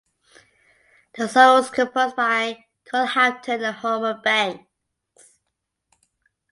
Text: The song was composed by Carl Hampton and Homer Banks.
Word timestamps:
The 1.13 1.29
song 1.29 1.57
was 1.57 1.69
composed 1.69 2.15
by 2.15 2.65
Carl 2.85 3.05
Hampton 3.05 3.63
and 3.63 3.75
Homer 3.75 4.15
Banks. 4.15 4.67